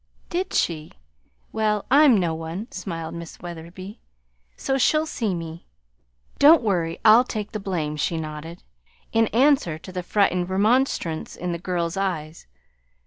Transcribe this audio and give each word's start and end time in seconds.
"Did 0.31 0.51
she? 0.53 0.93
Well, 1.51 1.85
I'm 1.91 2.19
no 2.19 2.33
one," 2.33 2.71
smiled 2.71 3.13
Miss 3.13 3.39
Wetherby, 3.39 3.99
"so 4.57 4.79
she'll 4.79 5.05
see 5.05 5.35
me. 5.35 5.67
Don't 6.39 6.63
worry 6.63 6.99
I'll 7.05 7.23
take 7.23 7.51
the 7.51 7.59
blame," 7.59 7.97
she 7.97 8.17
nodded, 8.17 8.63
in 9.11 9.27
answer 9.27 9.77
to 9.77 9.91
the 9.91 10.01
frightened 10.01 10.49
remonstrance 10.49 11.35
in 11.35 11.51
the 11.51 11.59
girl's 11.59 11.97
eyes. 11.97 12.47